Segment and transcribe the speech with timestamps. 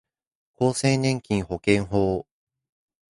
[0.55, 2.25] 厚生年金保険法